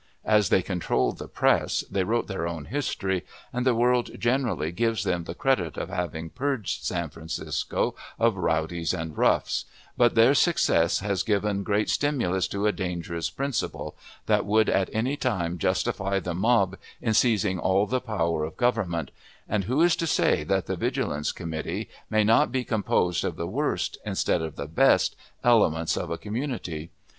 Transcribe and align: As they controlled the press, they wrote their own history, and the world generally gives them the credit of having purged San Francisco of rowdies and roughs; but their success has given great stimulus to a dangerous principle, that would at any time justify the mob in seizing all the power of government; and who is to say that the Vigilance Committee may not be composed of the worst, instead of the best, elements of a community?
As 0.25 0.49
they 0.49 0.63
controlled 0.63 1.19
the 1.19 1.27
press, 1.27 1.81
they 1.87 2.03
wrote 2.03 2.25
their 2.25 2.47
own 2.47 2.65
history, 2.65 3.23
and 3.53 3.67
the 3.67 3.75
world 3.75 4.09
generally 4.19 4.71
gives 4.71 5.03
them 5.03 5.25
the 5.25 5.35
credit 5.35 5.77
of 5.77 5.89
having 5.89 6.31
purged 6.31 6.83
San 6.83 7.09
Francisco 7.11 7.93
of 8.17 8.35
rowdies 8.35 8.95
and 8.95 9.15
roughs; 9.15 9.65
but 9.95 10.15
their 10.15 10.33
success 10.33 11.01
has 11.01 11.21
given 11.21 11.61
great 11.61 11.87
stimulus 11.87 12.47
to 12.47 12.65
a 12.65 12.71
dangerous 12.71 13.29
principle, 13.29 13.95
that 14.25 14.43
would 14.43 14.69
at 14.69 14.89
any 14.91 15.15
time 15.15 15.59
justify 15.59 16.19
the 16.19 16.33
mob 16.33 16.77
in 16.99 17.13
seizing 17.13 17.59
all 17.59 17.85
the 17.85 18.01
power 18.01 18.43
of 18.43 18.57
government; 18.57 19.11
and 19.47 19.65
who 19.65 19.83
is 19.83 19.95
to 19.97 20.07
say 20.07 20.43
that 20.43 20.65
the 20.65 20.75
Vigilance 20.75 21.31
Committee 21.31 21.87
may 22.09 22.23
not 22.23 22.51
be 22.51 22.63
composed 22.63 23.23
of 23.23 23.35
the 23.35 23.45
worst, 23.45 23.99
instead 24.03 24.41
of 24.41 24.55
the 24.55 24.65
best, 24.67 25.15
elements 25.43 25.95
of 25.95 26.09
a 26.09 26.17
community? 26.17 26.89